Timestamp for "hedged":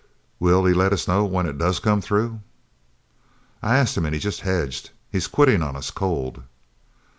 4.41-4.89